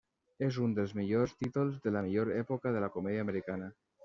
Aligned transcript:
És 0.45 0.55
un 0.67 0.71
dels 0.79 0.93
millors 0.99 1.35
títols 1.43 1.77
de 1.85 1.93
la 1.93 2.01
millor 2.07 2.33
època 2.39 2.73
de 2.79 2.83
la 2.87 2.91
comèdia 2.97 3.29
americana. 3.29 3.71